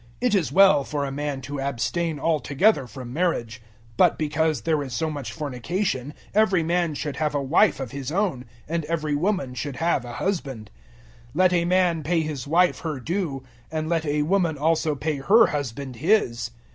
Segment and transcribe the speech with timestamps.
[0.19, 3.59] It is well for a man to abstain altogether from marriage.
[3.97, 7.91] 007:002 But because there is so much fornication every man should have a wife of
[7.91, 10.71] his own, and every woman should have a husband.
[11.27, 15.17] 007:003 Let a man pay his wife her due, and let a woman also pay
[15.17, 16.49] her husband his.